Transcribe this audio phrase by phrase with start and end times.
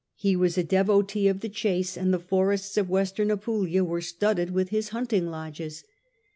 [0.15, 4.49] He was a devotee of the chase and the forests of Western Apulia were studded
[4.49, 5.83] with his hunting lodges.